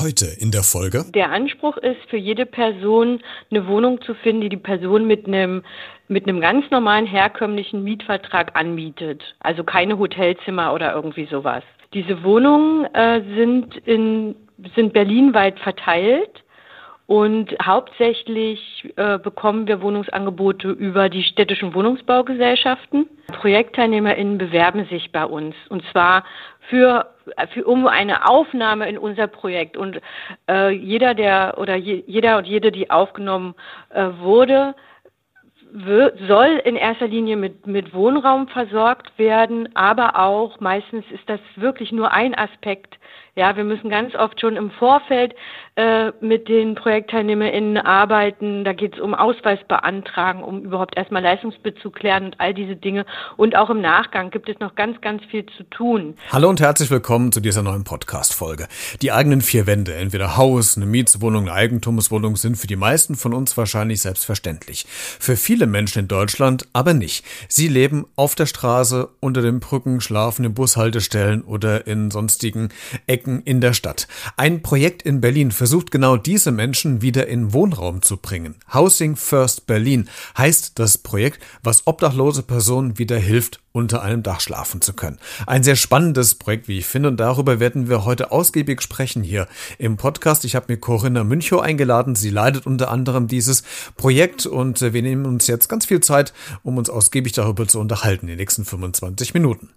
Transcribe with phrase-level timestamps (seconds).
[0.00, 1.04] Heute in der Folge.
[1.14, 5.62] Der Anspruch ist für jede Person eine Wohnung zu finden, die die Person mit einem
[6.08, 9.22] mit einem ganz normalen herkömmlichen Mietvertrag anmietet.
[9.40, 11.62] Also keine Hotelzimmer oder irgendwie sowas.
[11.92, 14.36] Diese Wohnungen äh, sind in
[14.74, 16.44] sind berlinweit verteilt
[17.06, 23.06] und hauptsächlich äh, bekommen wir Wohnungsangebote über die städtischen Wohnungsbaugesellschaften.
[23.32, 26.24] ProjektteilnehmerInnen bewerben sich bei uns und zwar
[26.70, 27.10] für,
[27.52, 29.76] für um eine Aufnahme in unser Projekt.
[29.76, 30.00] Und
[30.48, 33.54] äh, jeder, der oder je, jeder und jede, die aufgenommen
[33.90, 34.74] äh, wurde,
[35.72, 41.92] soll in erster Linie mit, mit Wohnraum versorgt werden, aber auch meistens ist das wirklich
[41.92, 42.98] nur ein Aspekt
[43.36, 45.34] ja, wir müssen ganz oft schon im Vorfeld
[45.76, 48.64] äh, mit den ProjektteilnehmerInnen arbeiten.
[48.64, 53.06] Da geht es um Ausweis beantragen, um überhaupt erstmal Leistungsbezug klären und all diese Dinge.
[53.36, 56.16] Und auch im Nachgang gibt es noch ganz, ganz viel zu tun.
[56.30, 58.66] Hallo und herzlich willkommen zu dieser neuen Podcast-Folge.
[59.00, 63.32] Die eigenen vier Wände, entweder Haus, eine Mietswohnung, eine Eigentumswohnung, sind für die meisten von
[63.32, 64.86] uns wahrscheinlich selbstverständlich.
[64.88, 67.24] Für viele Menschen in Deutschland aber nicht.
[67.48, 72.70] Sie leben auf der Straße, unter den Brücken, schlafen in Bushaltestellen oder in sonstigen
[73.06, 74.08] Ecken in der Stadt.
[74.36, 78.56] Ein Projekt in Berlin versucht genau diese Menschen wieder in Wohnraum zu bringen.
[78.72, 84.80] Housing First Berlin heißt das Projekt, was obdachlose Personen wieder hilft, unter einem Dach schlafen
[84.80, 85.18] zu können.
[85.46, 89.46] Ein sehr spannendes Projekt, wie ich finde, und darüber werden wir heute ausgiebig sprechen hier
[89.78, 90.44] im Podcast.
[90.44, 92.14] Ich habe mir Corinna Münchow eingeladen.
[92.14, 93.62] Sie leitet unter anderem dieses
[93.96, 96.32] Projekt und wir nehmen uns jetzt ganz viel Zeit,
[96.62, 99.68] um uns ausgiebig darüber zu unterhalten, in den nächsten 25 Minuten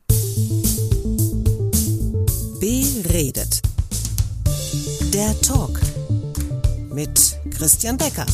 [3.14, 3.62] redet.
[5.14, 5.80] Der Talk
[6.92, 8.26] mit Christian Becker.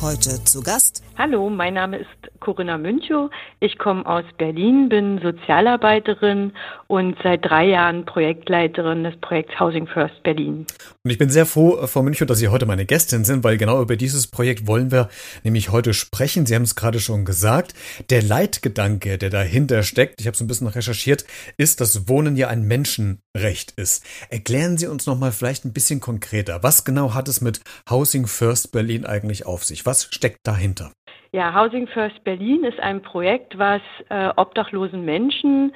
[0.00, 1.02] Heute zu Gast.
[1.20, 3.28] Hallo, mein Name ist Corinna Münchow.
[3.58, 6.52] Ich komme aus Berlin, bin Sozialarbeiterin
[6.86, 10.64] und seit drei Jahren Projektleiterin des Projekts Housing First Berlin.
[11.02, 13.82] Und ich bin sehr froh, Frau Münchow, dass Sie heute meine Gästin sind, weil genau
[13.82, 15.08] über dieses Projekt wollen wir
[15.42, 16.46] nämlich heute sprechen.
[16.46, 17.74] Sie haben es gerade schon gesagt.
[18.10, 21.24] Der Leitgedanke, der dahinter steckt, ich habe es ein bisschen recherchiert,
[21.56, 24.04] ist, dass Wohnen ja ein Menschenrecht ist.
[24.30, 26.62] Erklären Sie uns noch mal vielleicht ein bisschen konkreter.
[26.62, 29.84] Was genau hat es mit Housing First Berlin eigentlich auf sich?
[29.84, 30.92] Was steckt dahinter?
[31.30, 35.74] Ja, Housing First Berlin ist ein Projekt, was äh, obdachlosen Menschen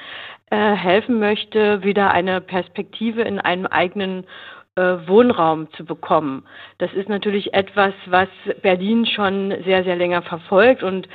[0.50, 4.24] äh, helfen möchte, wieder eine Perspektive in einem eigenen
[4.76, 6.44] äh, Wohnraum zu bekommen.
[6.78, 8.28] Das ist natürlich etwas, was
[8.62, 11.06] Berlin schon sehr, sehr länger verfolgt und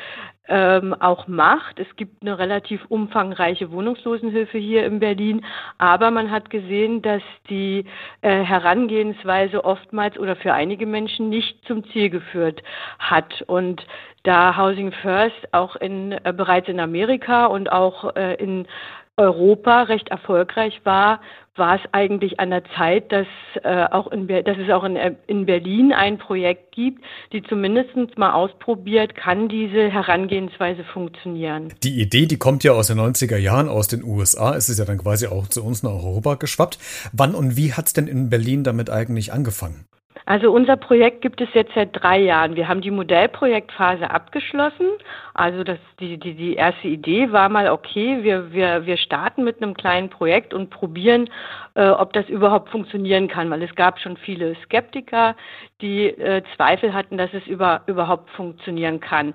[0.48, 1.80] ähm, auch macht.
[1.80, 5.46] Es gibt eine relativ umfangreiche Wohnungslosenhilfe hier in Berlin,
[5.78, 7.86] aber man hat gesehen, dass die
[8.22, 12.64] äh, Herangehensweise oftmals oder für einige Menschen nicht zum Ziel geführt
[13.00, 13.42] hat.
[13.48, 13.86] Und
[14.24, 18.68] da Housing First auch in, äh, bereits in Amerika und auch äh, in
[19.18, 21.22] Europa recht erfolgreich war,
[21.56, 23.26] war es eigentlich an der Zeit, dass,
[23.64, 27.96] äh, auch in, dass es auch in, äh, in Berlin ein Projekt gibt, die zumindest
[28.18, 31.74] mal ausprobiert, kann diese Herangehensweise funktionieren.
[31.84, 34.56] Die Idee, die kommt ja aus den 90er Jahren aus den USA.
[34.56, 36.78] Es ist ja dann quasi auch zu uns nach Europa geschwappt.
[37.12, 39.86] Wann und wie hat es denn in Berlin damit eigentlich angefangen?
[40.28, 42.58] Also unser Projekt gibt es jetzt seit drei Jahren.
[42.58, 44.88] Wir haben die Modellprojektphase abgeschlossen.
[45.34, 49.64] Also das, die, die, die erste Idee war mal, okay, wir, wir, wir starten mit
[49.64, 51.30] einem kleinen Projekt und probieren,
[51.76, 55.34] äh, ob das überhaupt funktionieren kann, weil es gab schon viele Skeptiker,
[55.80, 59.34] die äh, Zweifel hatten, dass es über, überhaupt funktionieren kann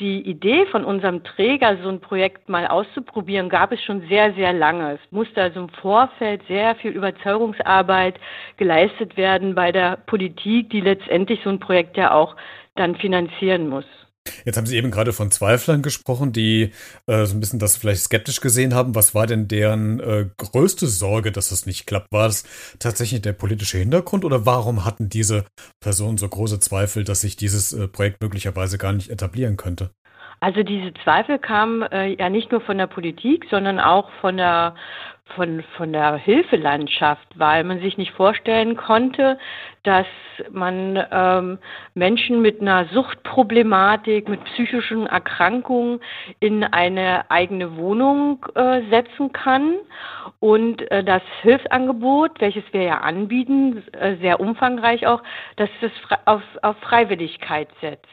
[0.00, 4.52] die Idee von unserem Träger, so ein Projekt mal auszuprobieren, gab es schon sehr, sehr
[4.52, 4.92] lange.
[4.92, 8.18] Es musste also im Vorfeld sehr viel Überzeugungsarbeit
[8.56, 12.36] geleistet werden bei der Politik, die letztendlich so ein Projekt ja auch
[12.76, 13.86] dann finanzieren muss.
[14.44, 16.72] Jetzt haben Sie eben gerade von Zweiflern gesprochen, die
[17.06, 18.94] äh, so ein bisschen das vielleicht skeptisch gesehen haben.
[18.94, 22.12] Was war denn deren äh, größte Sorge, dass es nicht klappt?
[22.12, 22.44] War es
[22.78, 25.44] tatsächlich der politische Hintergrund oder warum hatten diese
[25.80, 29.90] Personen so große Zweifel, dass sich dieses äh, Projekt möglicherweise gar nicht etablieren könnte?
[30.40, 34.74] Also diese Zweifel kamen äh, ja nicht nur von der Politik, sondern auch von der
[35.34, 39.38] von, von der Hilfelandschaft, weil man sich nicht vorstellen konnte,
[39.82, 40.06] dass
[40.50, 41.58] man ähm,
[41.94, 46.00] Menschen mit einer Suchtproblematik, mit psychischen Erkrankungen
[46.40, 49.76] in eine eigene Wohnung äh, setzen kann.
[50.40, 55.22] Und äh, das Hilfsangebot, welches wir ja anbieten, äh, sehr umfangreich auch,
[55.56, 55.92] dass das
[56.26, 58.06] auf, auf Freiwilligkeit setzt.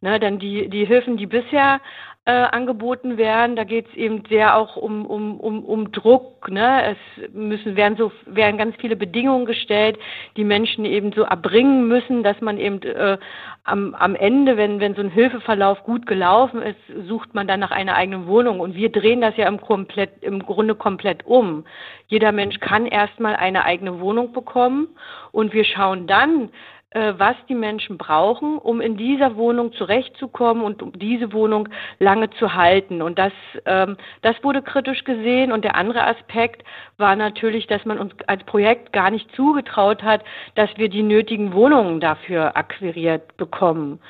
[0.00, 1.80] Ne, denn die, die Hilfen, die bisher
[2.28, 3.56] äh, angeboten werden.
[3.56, 6.50] Da geht es eben sehr auch um, um, um, um Druck.
[6.50, 6.94] Ne?
[6.94, 9.98] Es müssen werden so werden ganz viele Bedingungen gestellt,
[10.36, 13.16] die Menschen eben so erbringen müssen, dass man eben äh,
[13.64, 17.70] am, am Ende, wenn, wenn so ein Hilfeverlauf gut gelaufen ist, sucht man dann nach
[17.70, 18.60] einer eigenen Wohnung.
[18.60, 21.64] Und wir drehen das ja im, komplett, im Grunde komplett um.
[22.08, 24.88] Jeder Mensch kann erstmal eine eigene Wohnung bekommen
[25.32, 26.50] und wir schauen dann,
[26.94, 31.68] was die Menschen brauchen, um in dieser Wohnung zurechtzukommen und um diese Wohnung
[31.98, 33.02] lange zu halten.
[33.02, 33.32] Und das,
[33.66, 35.52] ähm, das wurde kritisch gesehen.
[35.52, 36.64] Und der andere Aspekt
[36.96, 40.24] war natürlich, dass man uns als Projekt gar nicht zugetraut hat,
[40.54, 44.00] dass wir die nötigen Wohnungen dafür akquiriert bekommen.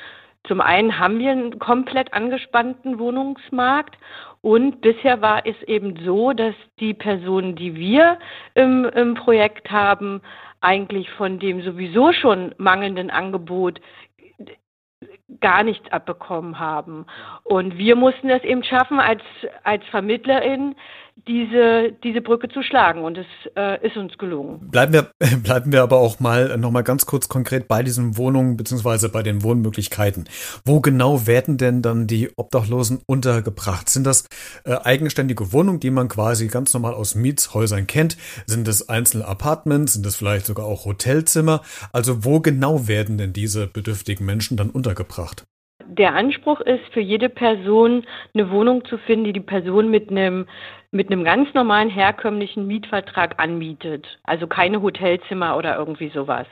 [0.47, 3.99] Zum einen haben wir einen komplett angespannten Wohnungsmarkt
[4.41, 8.19] und bisher war es eben so, dass die Personen, die wir
[8.55, 10.23] im, im Projekt haben,
[10.61, 13.81] eigentlich von dem sowieso schon mangelnden Angebot
[15.41, 17.07] gar nichts abbekommen haben.
[17.45, 19.23] Und wir mussten es eben schaffen, als,
[19.63, 20.75] als Vermittlerin
[21.27, 23.03] diese, diese Brücke zu schlagen.
[23.03, 23.27] Und es
[23.57, 24.71] äh, ist uns gelungen.
[24.71, 25.11] Bleiben wir,
[25.43, 29.23] bleiben wir aber auch mal noch mal ganz kurz konkret bei diesen Wohnungen beziehungsweise bei
[29.23, 30.29] den Wohnmöglichkeiten.
[30.65, 33.89] Wo genau werden denn dann die Obdachlosen untergebracht?
[33.89, 34.27] Sind das
[34.65, 38.17] äh, eigenständige Wohnungen, die man quasi ganz normal aus Mietshäusern kennt?
[38.47, 39.95] Sind es einzelne Apartments?
[39.95, 41.63] Sind es vielleicht sogar auch Hotelzimmer?
[41.93, 45.45] Also wo genau werden denn diese bedürftigen Menschen dann untergebracht?
[45.89, 48.05] der Anspruch ist, für jede Person
[48.35, 50.47] eine Wohnung zu finden, die die Person mit einem
[50.91, 54.07] mit einem ganz normalen herkömmlichen Mietvertrag anmietet.
[54.25, 56.47] Also keine Hotelzimmer oder irgendwie sowas.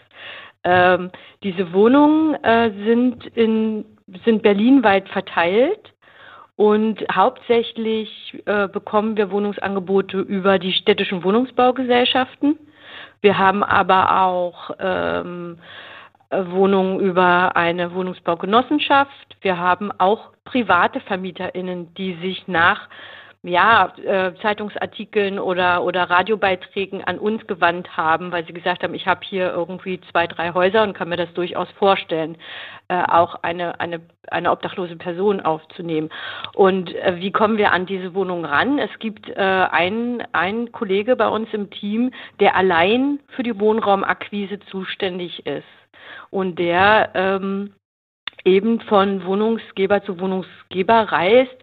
[0.65, 1.11] Ähm,
[1.43, 3.85] diese Wohnungen äh, sind in
[4.25, 5.93] sind berlinweit verteilt
[6.56, 12.59] und hauptsächlich äh, bekommen wir Wohnungsangebote über die städtischen Wohnungsbaugesellschaften.
[13.21, 15.59] Wir haben aber auch ähm,
[16.31, 19.37] äh, Wohnungen über eine Wohnungsbaugenossenschaft.
[19.41, 22.88] Wir haben auch private VermieterInnen, die sich nach
[23.46, 29.06] ja, äh, Zeitungsartikeln oder, oder Radiobeiträgen an uns gewandt haben, weil sie gesagt haben, ich
[29.06, 32.37] habe hier irgendwie zwei, drei Häuser und kann mir das durchaus vorstellen,
[32.88, 34.00] äh, auch eine, eine,
[34.31, 36.10] eine obdachlose Person aufzunehmen.
[36.54, 38.78] Und äh, wie kommen wir an diese Wohnung ran?
[38.78, 40.22] Es gibt äh, einen,
[40.72, 45.64] Kollege bei uns im Team, der allein für die Wohnraumakquise zuständig ist
[46.31, 47.72] und der ähm,
[48.44, 51.56] eben von Wohnungsgeber zu Wohnungsgeber reist,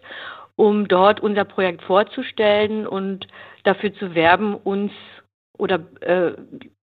[0.56, 3.26] um dort unser Projekt vorzustellen und
[3.64, 4.92] dafür zu werben, uns
[5.56, 6.32] oder äh,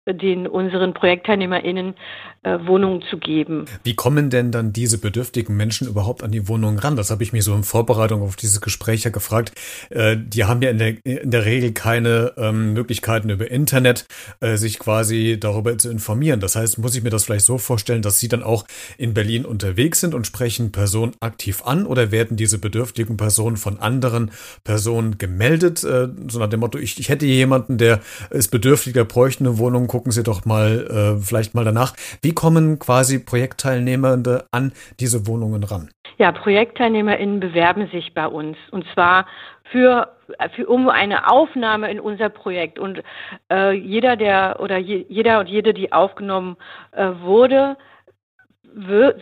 [0.07, 1.93] den unseren ProjektteilnehmerInnen
[2.41, 3.65] äh, Wohnungen zu geben.
[3.83, 6.95] Wie kommen denn dann diese bedürftigen Menschen überhaupt an die Wohnungen ran?
[6.95, 9.51] Das habe ich mir so in Vorbereitung auf dieses Gespräch ja gefragt.
[9.91, 14.07] Äh, die haben ja in der, in der Regel keine ähm, Möglichkeiten über Internet,
[14.39, 16.39] äh, sich quasi darüber zu informieren.
[16.39, 18.65] Das heißt, muss ich mir das vielleicht so vorstellen, dass sie dann auch
[18.97, 23.79] in Berlin unterwegs sind und sprechen Personen aktiv an oder werden diese bedürftigen Personen von
[23.79, 24.31] anderen
[24.63, 25.83] Personen gemeldet?
[25.83, 27.99] Äh, so nach dem Motto, ich, ich hätte jemanden, der
[28.31, 31.93] ist bedürftig, der bräuchte eine Wohnung, gucken Sie doch mal äh, vielleicht mal danach.
[32.21, 34.71] Wie kommen quasi Projektteilnehmende an
[35.01, 35.89] diese Wohnungen ran?
[36.17, 39.25] Ja, ProjektteilnehmerInnen bewerben sich bei uns und zwar
[39.65, 40.07] für,
[40.55, 42.79] für um eine Aufnahme in unser Projekt.
[42.79, 43.03] Und
[43.51, 46.55] äh, jeder, der oder je, jeder und jede, die aufgenommen
[46.91, 47.75] äh, wurde,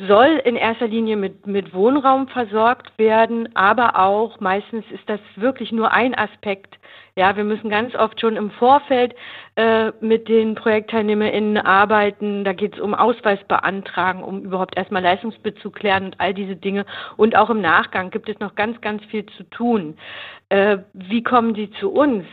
[0.07, 5.71] soll in erster Linie mit, mit Wohnraum versorgt werden, aber auch meistens ist das wirklich
[5.71, 6.77] nur ein Aspekt.
[7.15, 9.13] Ja, wir müssen ganz oft schon im Vorfeld
[9.55, 12.43] äh, mit den ProjektteilnehmerInnen arbeiten.
[12.43, 16.85] Da geht es um Ausweis beantragen, um überhaupt erstmal Leistungsbezug klären und all diese Dinge.
[17.17, 19.97] Und auch im Nachgang gibt es noch ganz, ganz viel zu tun.
[20.49, 22.25] Äh, wie kommen die zu uns?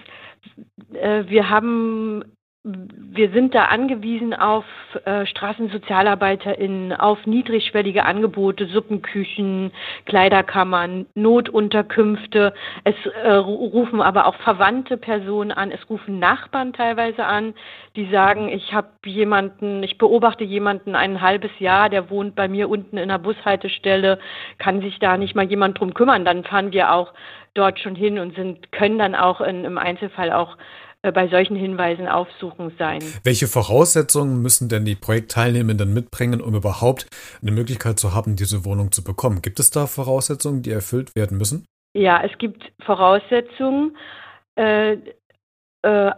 [0.92, 2.22] Äh, wir haben
[2.68, 4.64] wir sind da angewiesen auf
[5.04, 9.70] äh, StraßensozialarbeiterInnen, auf niedrigschwellige Angebote, Suppenküchen,
[10.06, 12.52] Kleiderkammern, Notunterkünfte.
[12.82, 17.54] Es äh, rufen aber auch verwandte Personen an, es rufen Nachbarn teilweise an,
[17.94, 22.68] die sagen, ich habe jemanden, ich beobachte jemanden ein halbes Jahr, der wohnt bei mir
[22.68, 24.18] unten in der Bushaltestelle,
[24.58, 26.25] kann sich da nicht mal jemand drum kümmern.
[26.25, 27.12] Dann fahren wir auch
[27.54, 30.56] dort schon hin und sind, können dann auch in, im Einzelfall auch
[31.12, 33.00] bei solchen Hinweisen aufsuchen sein.
[33.25, 37.06] Welche Voraussetzungen müssen denn die Projektteilnehmenden mitbringen, um überhaupt
[37.42, 39.42] eine Möglichkeit zu haben, diese Wohnung zu bekommen?
[39.42, 41.66] Gibt es da Voraussetzungen, die erfüllt werden müssen?
[41.94, 43.96] Ja, es gibt Voraussetzungen,
[44.56, 44.98] äh, äh,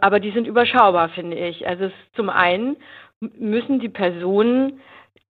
[0.01, 1.67] aber die sind überschaubar, finde ich.
[1.67, 2.77] Also zum einen
[3.21, 4.79] müssen die Personen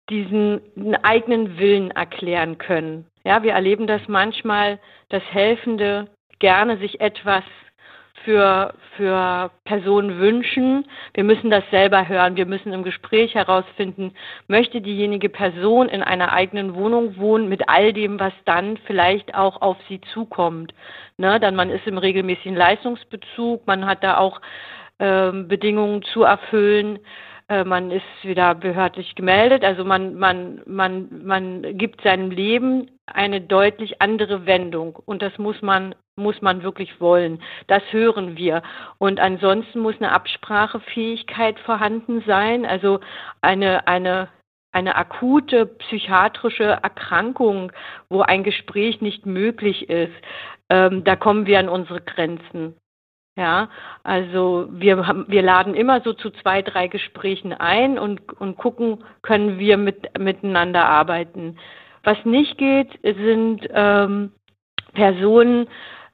[0.09, 0.61] diesen
[1.01, 3.05] eigenen Willen erklären können.
[3.23, 6.07] Ja, wir erleben das manchmal, dass Helfende
[6.39, 7.43] gerne sich etwas
[8.25, 10.85] für, für Personen wünschen.
[11.13, 12.35] Wir müssen das selber hören.
[12.35, 14.13] Wir müssen im Gespräch herausfinden,
[14.47, 19.61] möchte diejenige Person in einer eigenen Wohnung wohnen mit all dem, was dann vielleicht auch
[19.61, 20.73] auf sie zukommt.
[21.17, 24.41] Ne, dann man ist im regelmäßigen Leistungsbezug, man hat da auch
[24.99, 26.99] ähm, Bedingungen zu erfüllen.
[27.47, 33.41] Äh, man ist wieder behördlich gemeldet, also man, man, man, man gibt seinem Leben eine
[33.41, 37.41] deutlich andere Wendung und das muss man, muss man wirklich wollen.
[37.67, 38.63] Das hören wir.
[38.97, 42.99] Und ansonsten muss eine Absprachefähigkeit vorhanden sein, also
[43.41, 44.29] eine, eine
[44.71, 47.71] eine akute psychiatrische Erkrankung,
[48.09, 50.11] wo ein Gespräch nicht möglich ist,
[50.69, 52.75] ähm, da kommen wir an unsere Grenzen.
[53.37, 53.69] Ja,
[54.03, 59.59] also wir wir laden immer so zu zwei, drei Gesprächen ein und, und gucken, können
[59.59, 61.57] wir mit, miteinander arbeiten.
[62.05, 64.31] Was nicht geht, sind ähm,
[64.93, 65.67] Personen,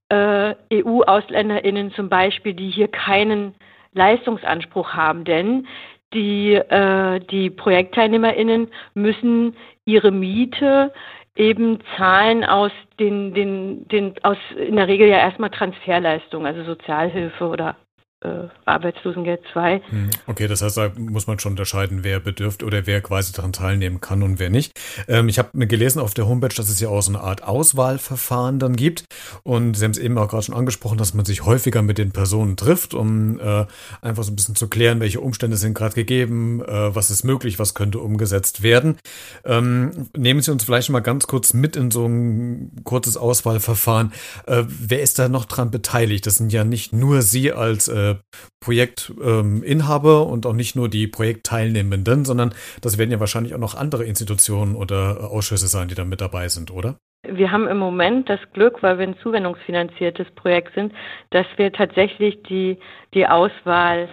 [0.10, 3.56] äh, EU-AusländerInnen zum Beispiel, die hier keinen
[3.94, 5.68] Leistungsanspruch haben, denn
[6.14, 9.56] die, äh, die ProjektteilnehmerInnen müssen
[9.86, 10.94] ihre Miete
[11.36, 17.48] eben Zahlen aus den, den, den, aus in der Regel ja erstmal Transferleistungen, also Sozialhilfe
[17.48, 17.76] oder
[18.22, 19.82] äh, Arbeitslosengeld 2.
[19.90, 23.52] Hm, okay, das heißt, da muss man schon unterscheiden, wer bedürft oder wer quasi daran
[23.52, 24.74] teilnehmen kann und wer nicht.
[25.08, 28.60] Ähm, ich habe gelesen auf der Homepage, dass es ja auch so eine Art Auswahlverfahren
[28.60, 29.06] dann gibt.
[29.44, 32.12] Und Sie haben es eben auch gerade schon angesprochen, dass man sich häufiger mit den
[32.12, 33.66] Personen trifft, um äh,
[34.02, 37.58] einfach so ein bisschen zu klären, welche Umstände sind gerade gegeben, äh, was ist möglich,
[37.58, 38.98] was könnte umgesetzt werden.
[39.46, 44.14] Ähm, nehmen Sie uns vielleicht mal ganz kurz mit in so ein kurzes Auswahlverfahren.
[44.46, 46.28] Äh, wer ist da noch dran beteiligt?
[46.28, 48.11] Das sind ja nicht nur Sie als äh,
[48.60, 53.76] Projektinhaber ähm, und auch nicht nur die Projektteilnehmenden, sondern das werden ja wahrscheinlich auch noch
[53.76, 56.98] andere Institutionen oder Ausschüsse sein, die da mit dabei sind, oder?
[57.24, 60.92] Wir haben im Moment das Glück, weil wir ein zuwendungsfinanziertes Projekt sind,
[61.30, 62.80] dass wir tatsächlich die,
[63.14, 64.10] die Auswahl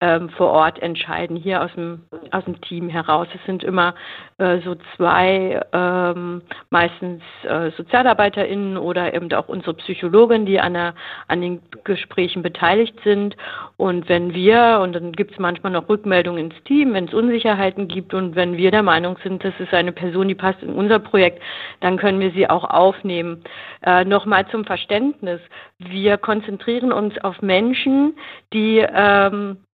[0.00, 3.26] ähm, vor Ort entscheiden, hier aus dem, aus dem Team heraus.
[3.34, 3.94] Es sind immer
[4.38, 10.94] äh, so zwei, ähm, meistens äh, SozialarbeiterInnen oder eben auch unsere Psychologin, die an, der,
[11.26, 13.36] an den Gesprächen beteiligt sind.
[13.76, 17.88] Und wenn wir, und dann gibt es manchmal noch Rückmeldungen ins Team, wenn es Unsicherheiten
[17.88, 21.00] gibt und wenn wir der Meinung sind, das ist eine Person, die passt in unser
[21.00, 21.42] Projekt,
[21.80, 23.42] dann können wir sie auch aufnehmen.
[23.82, 25.40] Äh, Nochmal zum Verständnis.
[25.78, 28.16] Wir konzentrieren uns auf Menschen,
[28.52, 29.67] die ähm, äh,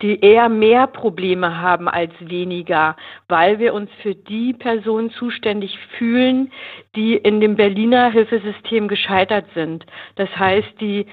[0.00, 2.96] die eher mehr Probleme haben als weniger,
[3.28, 6.52] weil wir uns für die Personen zuständig fühlen,
[6.94, 9.84] die in dem Berliner Hilfesystem gescheitert sind.
[10.16, 11.06] Das heißt, die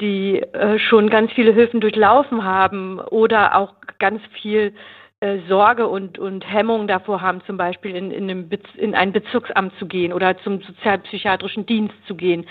[0.00, 5.01] die äh, schon ganz viele Hilfen durchlaufen haben oder auch ganz viel äh,
[5.48, 9.86] Sorge und, und Hemmung davor haben, zum Beispiel in, in, einem in ein Bezirksamt zu
[9.86, 12.44] gehen oder zum sozialpsychiatrischen Dienst zu gehen.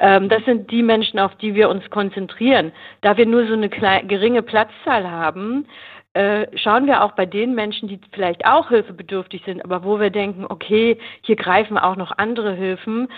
[0.00, 2.72] Ähm, das sind die Menschen, auf die wir uns konzentrieren.
[3.02, 5.66] Da wir nur so eine geringe Platzzahl haben,
[6.14, 10.10] äh, schauen wir auch bei den Menschen, die vielleicht auch hilfebedürftig sind, aber wo wir
[10.10, 13.08] denken, okay, hier greifen auch noch andere Hilfen,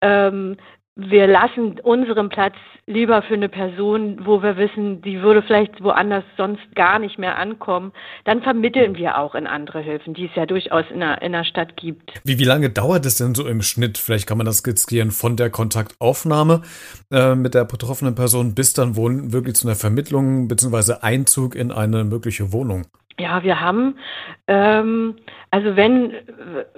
[0.00, 0.56] ähm,
[0.96, 2.54] wir lassen unseren Platz
[2.86, 7.36] lieber für eine Person, wo wir wissen, die würde vielleicht woanders sonst gar nicht mehr
[7.36, 7.92] ankommen.
[8.24, 11.44] Dann vermitteln wir auch in andere Hilfen, die es ja durchaus in der, in der
[11.44, 12.12] Stadt gibt.
[12.24, 13.98] Wie, wie lange dauert es denn so im Schnitt?
[13.98, 16.62] Vielleicht kann man das skizzieren von der Kontaktaufnahme
[17.10, 20.94] äh, mit der betroffenen Person bis dann wohl wirklich zu einer Vermittlung bzw.
[21.02, 22.86] Einzug in eine mögliche Wohnung.
[23.18, 23.98] Ja, wir haben,
[24.46, 25.16] ähm,
[25.50, 26.12] also wenn,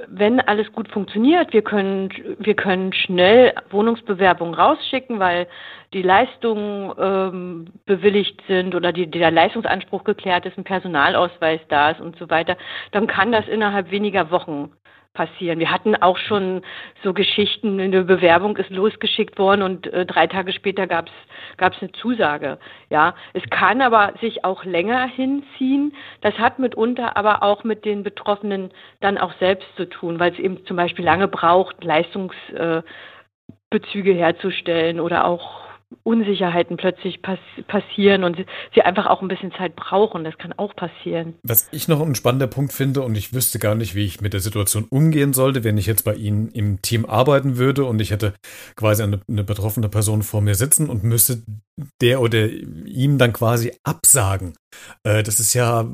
[0.06, 5.48] wenn alles gut funktioniert, wir können, wir können schnell Wohnungsbewerbungen rausschicken, weil
[5.92, 12.00] die Leistungen ähm, bewilligt sind oder die, der Leistungsanspruch geklärt ist, ein Personalausweis da ist
[12.00, 12.56] und so weiter,
[12.92, 14.70] dann kann das innerhalb weniger Wochen
[15.14, 15.58] passieren.
[15.58, 16.62] Wir hatten auch schon
[17.02, 21.08] so Geschichten, eine Bewerbung ist losgeschickt worden und äh, drei Tage später gab
[21.58, 22.58] es eine Zusage.
[22.88, 25.94] Ja, es kann aber sich auch länger hinziehen.
[26.20, 30.38] Das hat mitunter aber auch mit den Betroffenen dann auch selbst zu tun, weil es
[30.38, 32.84] eben zum Beispiel lange braucht, Leistungsbezüge
[34.12, 35.67] äh, herzustellen oder auch
[36.02, 38.36] Unsicherheiten plötzlich pass passieren und
[38.74, 40.22] sie einfach auch ein bisschen Zeit brauchen.
[40.22, 41.34] Das kann auch passieren.
[41.42, 44.34] Was ich noch ein spannender Punkt finde und ich wüsste gar nicht, wie ich mit
[44.34, 48.10] der Situation umgehen sollte, wenn ich jetzt bei Ihnen im Team arbeiten würde und ich
[48.10, 48.34] hätte
[48.76, 51.42] quasi eine, eine betroffene Person vor mir sitzen und müsste
[52.00, 54.54] der oder ihm dann quasi absagen.
[55.04, 55.86] Äh, das ist ja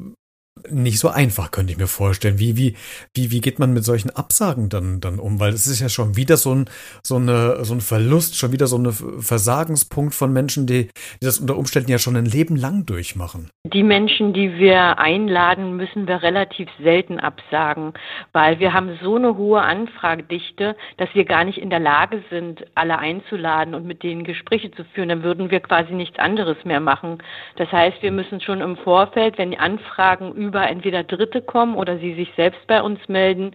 [0.71, 2.39] nicht so einfach, könnte ich mir vorstellen.
[2.39, 2.77] Wie, wie,
[3.13, 5.41] wie, wie geht man mit solchen Absagen dann, dann um?
[5.41, 6.67] Weil es ist ja schon wieder so ein,
[7.03, 10.89] so eine, so ein Verlust, schon wieder so ein Versagenspunkt von Menschen, die,
[11.21, 13.51] die das unter Umständen ja schon ein Leben lang durchmachen.
[13.65, 17.93] Die Menschen, die wir einladen, müssen wir relativ selten absagen,
[18.33, 22.65] weil wir haben so eine hohe Anfragedichte, dass wir gar nicht in der Lage sind,
[22.77, 25.09] alle einzuladen und mit denen Gespräche zu führen.
[25.09, 27.19] Dann würden wir quasi nichts anderes mehr machen.
[27.57, 31.99] Das heißt, wir müssen schon im Vorfeld, wenn die Anfragen über entweder Dritte kommen oder
[31.99, 33.55] sie sich selbst bei uns melden,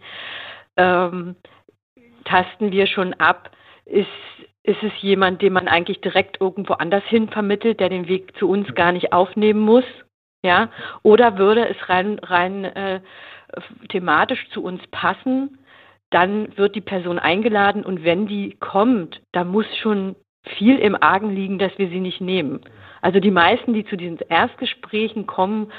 [0.77, 1.35] ähm,
[2.25, 3.51] tasten wir schon ab,
[3.85, 4.07] ist,
[4.63, 8.49] ist es jemand, den man eigentlich direkt irgendwo anders hin vermittelt, der den Weg zu
[8.49, 9.85] uns gar nicht aufnehmen muss,
[10.43, 10.69] ja,
[11.03, 13.01] oder würde es rein, rein äh,
[13.89, 15.57] thematisch zu uns passen,
[16.11, 20.15] dann wird die Person eingeladen und wenn die kommt, da muss schon
[20.57, 22.61] viel im Argen liegen, dass wir sie nicht nehmen.
[23.01, 25.71] Also die meisten, die zu diesen Erstgesprächen kommen,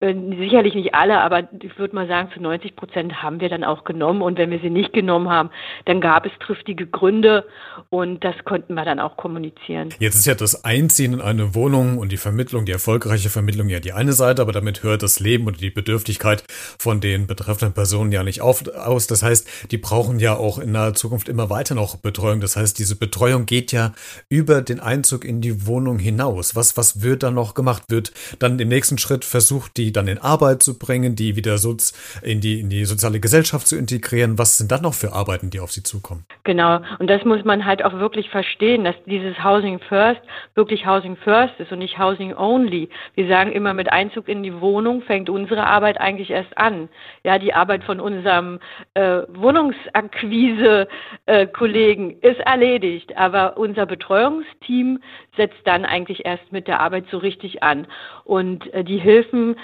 [0.00, 3.84] sicherlich nicht alle, aber ich würde mal sagen, zu 90 Prozent haben wir dann auch
[3.84, 4.22] genommen.
[4.22, 5.50] Und wenn wir sie nicht genommen haben,
[5.86, 7.46] dann gab es triftige Gründe
[7.90, 9.90] und das konnten wir dann auch kommunizieren.
[10.00, 13.80] Jetzt ist ja das Einziehen in eine Wohnung und die Vermittlung, die erfolgreiche Vermittlung ja
[13.80, 16.44] die eine Seite, aber damit hört das Leben und die Bedürftigkeit
[16.78, 19.06] von den betreffenden Personen ja nicht auf, aus.
[19.06, 22.40] Das heißt, die brauchen ja auch in naher Zukunft immer weiter noch Betreuung.
[22.40, 23.92] Das heißt, diese Betreuung geht ja
[24.28, 26.54] über den Einzug in die Wohnung hinaus.
[26.56, 27.84] Was, was wird da noch gemacht?
[27.88, 31.92] Wird dann im nächsten Schritt versucht, die dann in Arbeit zu bringen, die wieder soz
[32.22, 34.38] in, die, in die soziale Gesellschaft zu integrieren.
[34.38, 36.24] Was sind dann noch für Arbeiten, die auf Sie zukommen?
[36.44, 40.20] Genau, und das muss man halt auch wirklich verstehen, dass dieses Housing First
[40.54, 42.90] wirklich Housing First ist und nicht Housing Only.
[43.14, 46.88] Wir sagen immer, mit Einzug in die Wohnung fängt unsere Arbeit eigentlich erst an.
[47.24, 48.58] Ja, die Arbeit von unserem
[48.94, 54.98] äh, Wohnungsakquise-Kollegen äh, ist erledigt, aber unser Betreuungsteam
[55.36, 57.86] setzt dann eigentlich erst mit der Arbeit so richtig an.
[58.24, 59.56] Und äh, die Hilfen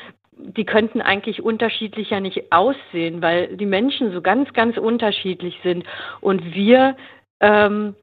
[0.56, 5.84] die könnten eigentlich unterschiedlicher nicht aussehen, weil die Menschen so ganz, ganz unterschiedlich sind.
[6.20, 6.96] Und wir
[7.40, 7.94] ähm,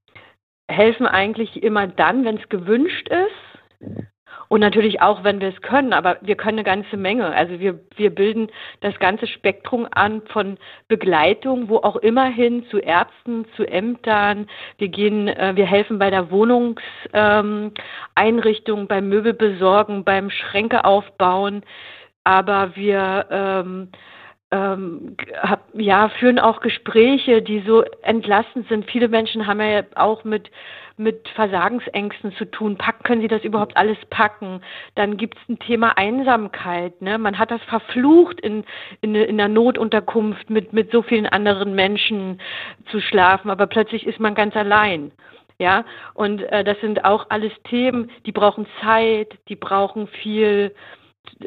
[0.70, 4.08] helfen eigentlich immer dann, wenn es gewünscht ist.
[4.50, 7.36] Und natürlich auch, wenn wir es können, aber wir können eine ganze Menge.
[7.36, 8.48] Also wir, wir bilden
[8.80, 14.48] das ganze Spektrum an von Begleitung, wo auch immerhin zu Ärzten, zu Ämtern.
[14.78, 21.64] Wir gehen, äh, wir helfen bei der Wohnungseinrichtung, beim Möbelbesorgen, beim Schränke aufbauen
[22.28, 23.88] aber wir ähm,
[24.52, 28.84] ähm, hab, ja, führen auch Gespräche, die so entlastend sind.
[28.92, 30.52] Viele Menschen haben ja auch mit,
[30.98, 32.78] mit Versagensängsten zu tun.
[32.78, 34.60] Packen, können sie das überhaupt alles packen?
[34.96, 37.02] Dann gibt es ein Thema Einsamkeit.
[37.02, 37.18] Ne?
[37.18, 38.66] Man hat das verflucht, in,
[39.00, 42.42] in, in einer Notunterkunft mit, mit so vielen anderen Menschen
[42.92, 45.14] zu schlafen, aber plötzlich ist man ganz allein.
[45.60, 50.76] Ja, und äh, das sind auch alles Themen, die brauchen Zeit, die brauchen viel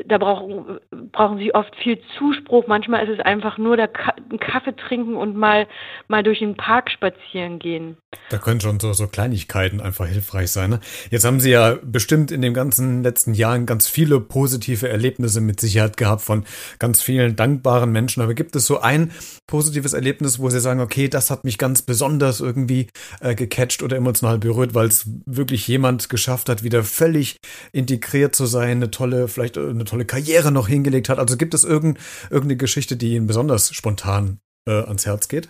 [0.06, 0.78] da brauchen,
[1.12, 2.66] brauchen sie oft viel Zuspruch.
[2.66, 5.66] Manchmal ist es einfach nur der Ka Kaffee trinken und mal,
[6.08, 7.97] mal durch den Park spazieren gehen.
[8.30, 10.71] Da können schon so, so Kleinigkeiten einfach hilfreich sein.
[10.71, 10.80] Ne?
[11.10, 15.60] Jetzt haben Sie ja bestimmt in den ganzen letzten Jahren ganz viele positive Erlebnisse mit
[15.60, 16.45] Sicherheit gehabt von
[16.78, 18.23] ganz vielen dankbaren Menschen.
[18.23, 19.10] Aber gibt es so ein
[19.47, 22.86] positives Erlebnis, wo Sie sagen, okay, das hat mich ganz besonders irgendwie
[23.21, 27.36] äh, gecatcht oder emotional berührt, weil es wirklich jemand geschafft hat, wieder völlig
[27.73, 31.19] integriert zu sein, eine tolle, vielleicht eine tolle Karriere noch hingelegt hat.
[31.19, 31.99] Also gibt es irgend,
[32.30, 35.49] irgendeine Geschichte, die Ihnen besonders spontan äh, ans Herz geht?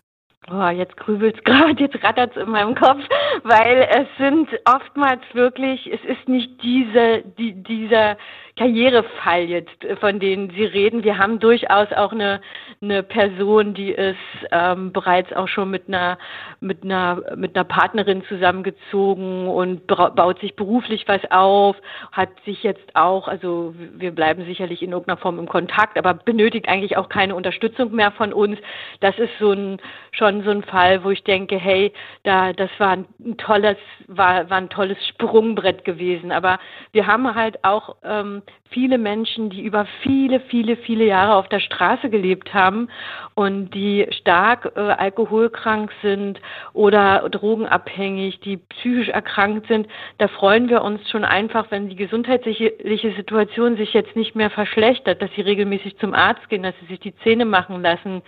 [0.51, 3.03] Oh, jetzt grübelt's gerade, jetzt rattert's in meinem Kopf,
[3.45, 8.17] weil es sind oftmals wirklich, es ist nicht diese, die, dieser
[8.57, 11.05] Karrierefall jetzt, äh, von denen Sie reden.
[11.05, 12.41] Wir haben durchaus auch eine,
[12.83, 14.17] eine Person, die ist
[14.51, 16.19] ähm, bereits auch schon mit einer,
[16.61, 21.77] mit einer, mit einer Partnerin zusammengezogen und baut sich beruflich was auf,
[22.13, 26.69] hat sich jetzt auch, also wir bleiben sicherlich in irgendeiner Form im Kontakt, aber benötigt
[26.69, 28.59] eigentlich auch keine Unterstützung mehr von uns.
[29.01, 29.79] Das ist so ein,
[30.13, 31.93] schon so ein Fall, wo ich denke, hey,
[32.25, 36.33] da, das war ein tolles, war, war ein tolles Sprungbrett gewesen.
[36.33, 36.59] Aber
[36.93, 41.61] wir haben halt auch ähm, viele Menschen, die über viele, viele, viele Jahre auf der
[41.61, 42.89] Straße gelebt haben
[43.35, 46.41] und die stark äh, alkoholkrank sind
[46.73, 49.89] oder drogenabhängig, die psychisch erkrankt sind.
[50.19, 55.21] Da freuen wir uns schon einfach, wenn die gesundheitliche Situation sich jetzt nicht mehr verschlechtert,
[55.21, 58.23] dass sie regelmäßig zum Arzt gehen, dass sie sich die Zähne machen lassen.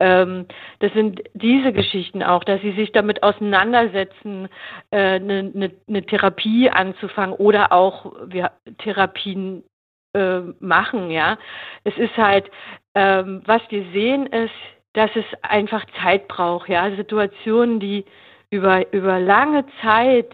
[0.00, 0.46] Ähm,
[0.80, 4.48] das sind diese Geschichten auch, dass sie sich damit auseinandersetzen,
[4.90, 9.55] eine äh, ne, ne, ne Therapie anzufangen oder auch wir, Therapien
[10.16, 11.38] äh, machen, ja.
[11.84, 12.50] Es ist halt,
[12.94, 14.54] ähm, was wir sehen, ist,
[14.94, 16.90] dass es einfach Zeit braucht, ja.
[16.96, 18.04] Situationen, die
[18.50, 20.30] über, über lange Zeit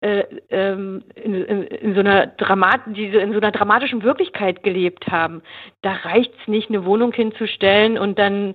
[0.00, 5.08] äh, ähm, in, in, in, so einer Dramat diese in so einer dramatischen Wirklichkeit gelebt
[5.08, 5.42] haben.
[5.82, 8.54] Da reicht es nicht, eine Wohnung hinzustellen und dann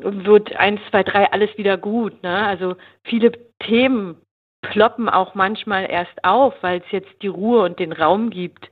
[0.00, 2.22] wird eins, zwei, drei alles wieder gut.
[2.22, 2.46] Ne?
[2.46, 4.16] Also viele Themen
[4.62, 8.68] ploppen auch manchmal erst auf, weil es jetzt die Ruhe und den Raum gibt,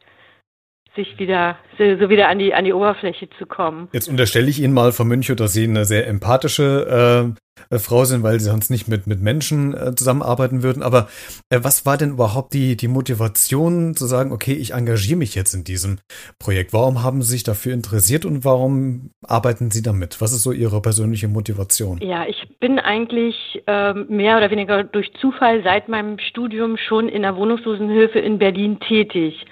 [0.97, 3.89] sich wieder so wieder an die an die Oberfläche zu kommen.
[3.93, 7.35] Jetzt unterstelle ich Ihnen mal, Frau Münchow, dass Sie eine sehr empathische
[7.71, 10.83] äh, äh, Frau sind, weil Sie sonst nicht mit mit Menschen äh, zusammenarbeiten würden.
[10.83, 11.09] Aber
[11.51, 15.55] äh, was war denn überhaupt die die Motivation zu sagen, okay, ich engagiere mich jetzt
[15.55, 15.99] in diesem
[16.39, 16.73] Projekt?
[16.73, 20.21] Warum haben Sie sich dafür interessiert und warum arbeiten Sie damit?
[20.21, 21.99] Was ist so Ihre persönliche Motivation?
[22.01, 27.23] Ja, ich bin eigentlich ähm, mehr oder weniger durch Zufall seit meinem Studium schon in
[27.23, 29.47] der Wohnungslosenhilfe in Berlin tätig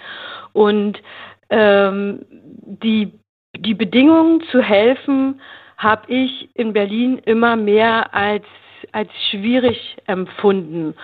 [0.52, 0.98] und
[1.50, 3.12] ähm, die,
[3.56, 5.40] die Bedingungen zu helfen,
[5.76, 8.44] habe ich in Berlin immer mehr als,
[8.92, 10.94] als schwierig empfunden.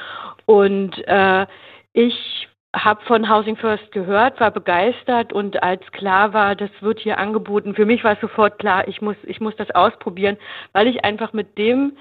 [0.47, 1.47] Und äh,
[1.93, 7.19] ich habe von Housing First gehört, war begeistert und als klar war, das wird hier
[7.19, 10.37] angeboten, für mich war sofort klar, ich muss, ich muss das ausprobieren,
[10.73, 11.97] weil ich einfach mit dem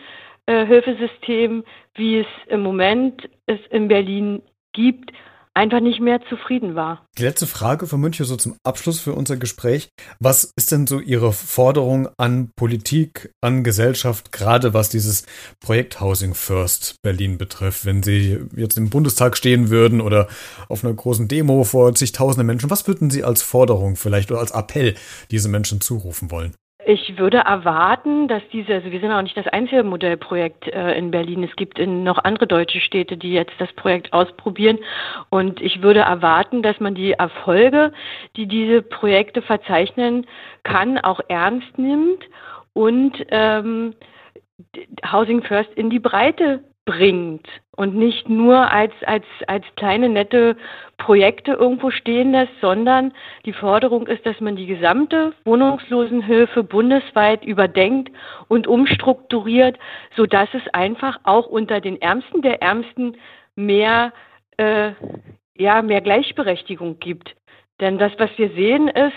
[0.46, 1.64] äh, Hilfesystem,
[1.96, 5.12] wie es im Moment es in Berlin gibt,
[5.54, 7.06] einfach nicht mehr zufrieden war.
[7.18, 9.90] Die letzte Frage von München so zum Abschluss für unser Gespräch.
[10.20, 15.26] Was ist denn so Ihre Forderung an Politik, an Gesellschaft, gerade was dieses
[15.60, 17.86] Projekt Housing First Berlin betrifft?
[17.86, 20.28] Wenn Sie jetzt im Bundestag stehen würden oder
[20.70, 24.52] auf einer großen Demo vor zigtausenden Menschen, was würden Sie als Forderung vielleicht oder als
[24.52, 24.96] Appell
[25.32, 26.54] diese Menschen zurufen wollen?
[26.86, 31.12] Ich würde erwarten, dass diese, also wir sind auch nicht das einzige Modellprojekt äh, in
[31.12, 31.44] Berlin.
[31.44, 34.80] Es gibt in noch andere deutsche Städte, die jetzt das Projekt ausprobieren.
[35.30, 37.92] Und ich würde erwarten, dass man die Erfolge,
[38.38, 40.26] die diese Projekte verzeichnen
[40.64, 42.24] kann, auch ernst nimmt
[42.72, 43.94] und ähm,
[45.12, 50.58] Housing First in die Breite bringt und nicht nur als, als, als kleine nette
[50.98, 53.14] Projekte irgendwo stehen lässt, sondern
[53.46, 58.12] die Forderung ist, dass man die gesamte Wohnungslosenhilfe bundesweit überdenkt
[58.48, 59.78] und umstrukturiert,
[60.16, 63.18] sodass es einfach auch unter den Ärmsten der Ärmsten
[63.56, 64.12] mehr,
[64.58, 64.92] äh,
[65.56, 67.36] ja, mehr Gleichberechtigung gibt.
[67.80, 69.14] Denn das, was wir sehen, ist,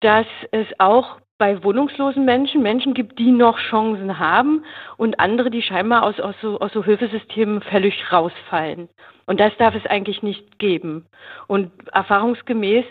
[0.00, 4.64] dass es auch bei wohnungslosen Menschen Menschen gibt, die noch Chancen haben
[4.96, 8.88] und andere, die scheinbar aus, aus, so, aus so Hilfesystemen völlig rausfallen.
[9.26, 11.06] Und das darf es eigentlich nicht geben.
[11.46, 12.84] Und erfahrungsgemäß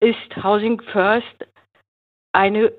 [0.00, 1.46] ist Housing First
[2.32, 2.72] eine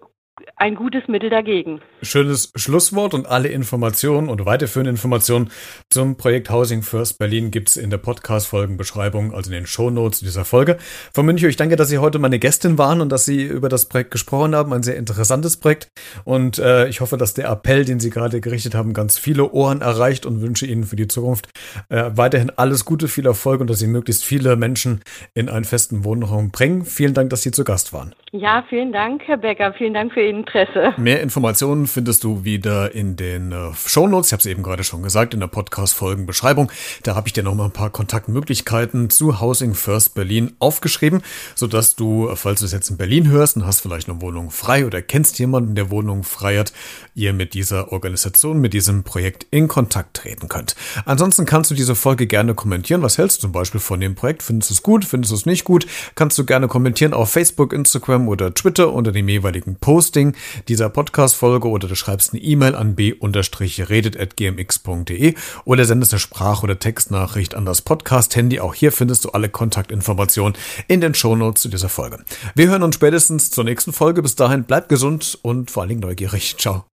[0.58, 1.82] ein gutes Mittel dagegen.
[2.02, 5.50] Schönes Schlusswort und alle Informationen und weiterführende Informationen
[5.90, 10.44] zum Projekt Housing First Berlin gibt es in der Podcast-Folgenbeschreibung, also in den Shownotes dieser
[10.46, 10.78] Folge.
[11.14, 13.88] Frau Münchow, ich danke, dass Sie heute meine Gästin waren und dass Sie über das
[13.88, 14.74] Projekt gesprochen haben.
[14.74, 15.88] Ein sehr interessantes Projekt.
[16.26, 19.82] Und äh, ich hoffe, dass der Appell, den Sie gerade gerichtet haben, ganz viele Ohren
[19.82, 21.48] erreicht und wünsche Ihnen für die Zukunft
[21.90, 25.02] äh, weiterhin alles Gute, viel Erfolg und dass Sie möglichst viele Menschen
[25.34, 26.84] in einen festen Wohnraum bringen.
[26.84, 28.14] Vielen Dank, dass Sie zu Gast waren.
[28.32, 29.74] Ja, vielen Dank, Herr Becker.
[29.78, 30.94] Vielen Dank für Interesse.
[30.98, 34.30] Mehr Informationen findest du wieder in den äh, Shownotes.
[34.30, 36.72] Ich habe es eben gerade schon gesagt, in der Podcast-Folgenbeschreibung.
[37.04, 41.22] Da habe ich dir noch mal ein paar Kontaktmöglichkeiten zu Housing First Berlin aufgeschrieben,
[41.56, 44.86] sodass du, falls du es jetzt in Berlin hörst und hast vielleicht eine Wohnung frei
[44.86, 46.74] oder kennst jemanden, der Wohnung frei hat,
[47.14, 50.76] ihr mit dieser Organisation, mit diesem Projekt in Kontakt treten könnt.
[51.06, 53.02] Ansonsten kannst du diese Folge gerne kommentieren.
[53.02, 54.44] Was hältst du zum Beispiel von dem Projekt?
[54.44, 55.06] Findest du es gut?
[55.06, 55.86] Findest du es nicht gut?
[56.16, 59.76] Kannst du gerne kommentieren auf Facebook, Instagram oder Twitter unter dem jeweiligen
[60.16, 60.34] Posting
[60.70, 67.54] dieser Podcast-Folge oder du schreibst eine E-Mail an b-redet.gmx.de oder sendest eine Sprach- oder Textnachricht
[67.54, 68.62] an das Podcast-Handy.
[68.62, 70.54] Auch hier findest du alle Kontaktinformationen
[70.88, 72.24] in den Shownotes zu dieser Folge.
[72.56, 74.22] Wir hören uns spätestens zur nächsten Folge.
[74.22, 76.56] Bis dahin bleib gesund und vor allen Dingen neugierig.
[76.58, 76.86] Ciao.